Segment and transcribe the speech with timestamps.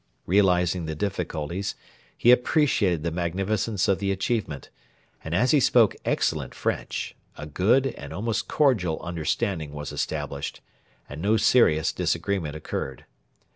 [0.25, 1.75] Realising the difficulties,
[2.17, 4.71] he appreciated the magnificence of the achievement;
[5.23, 10.59] and as he spoke excellent French a good and almost cordial understanding was established,
[11.07, 13.05] and no serious disagreement occurred.